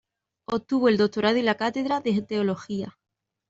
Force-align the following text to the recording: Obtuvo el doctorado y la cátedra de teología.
Obtuvo 0.47 0.89
el 0.89 0.97
doctorado 0.97 1.37
y 1.37 1.43
la 1.43 1.53
cátedra 1.57 1.99
de 2.01 2.23
teología. 2.23 2.97